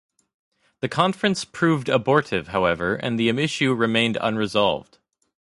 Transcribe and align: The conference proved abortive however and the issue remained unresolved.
The 0.79 0.89
conference 0.89 1.45
proved 1.45 1.87
abortive 1.87 2.47
however 2.47 2.95
and 2.95 3.19
the 3.19 3.29
issue 3.29 3.71
remained 3.75 4.17
unresolved. 4.19 4.97